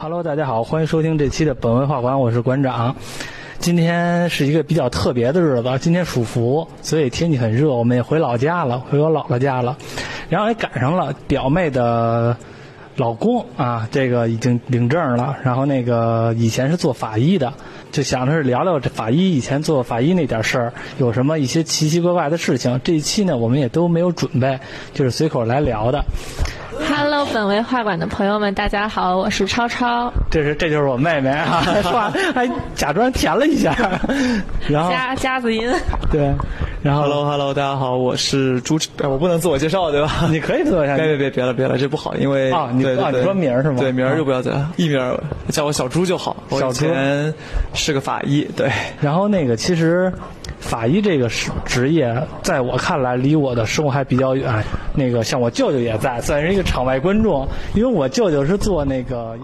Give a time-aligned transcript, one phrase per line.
[0.00, 2.94] Hello，大家好，欢迎收听这期的本文化馆，我是馆长。
[3.58, 9.76] 今天是一个比较特别的日子，今天属伏，所以天气很热，我们也回老家了，回我姥姥家了。
[10.28, 12.36] 然后也赶上了表妹的
[12.94, 17.52] 老公啊，这个已经领证了，然后那个以前是做法医的，
[17.90, 22.80] 就想着是聊聊这法医以前做法医那点事儿，有什么一些奇奇怪怪的事情。
[22.84, 24.60] 这一期呢，我们也都没有准备，
[24.94, 26.04] 就是随口来聊的。
[27.18, 33.74] Hello，本为画馆的朋友们，大家好，我是超超，这是这就是我妹妹啊， 还画还假装填了一下，
[34.68, 35.68] 然后夹夹子音。
[36.12, 36.32] 对，
[36.80, 40.12] 然后 Hello Hello，大家好，我是朱，哎我不能自我介绍对吧？
[40.30, 46.36] 你可以自我介绍，别别别别了别了，这不好，因为啊你对对对啊你说名是吗对，名啊儿就不要再艺名，叫我小朱就好。
[46.50, 47.34] 我以前
[47.74, 50.12] 是个法医，对，然后那个其实，
[50.60, 54.52] 法医这个职职业，在我看来离我的生活还比较远。
[54.94, 59.38] 那个像我舅舅也在，算是一个场外观众，因为我舅舅是做那个